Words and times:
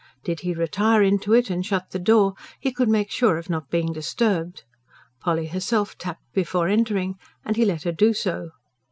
Did 0.23 0.39
he 0.39 0.55
retire 0.55 1.03
into 1.03 1.31
it 1.35 1.51
and 1.51 1.63
shut 1.63 1.91
the 1.91 1.99
door, 1.99 2.33
he 2.59 2.71
could 2.71 2.89
make 2.89 3.11
sure 3.11 3.37
of 3.37 3.51
not 3.51 3.69
being 3.69 3.93
disturbed. 3.93 4.63
Polly 5.19 5.45
herself 5.45 5.95
tapped 5.95 6.33
before 6.33 6.67
entering; 6.67 7.19
and 7.45 7.55
he 7.55 7.65
let 7.65 7.83
her 7.83 7.91
do 7.91 8.11
so. 8.11 8.49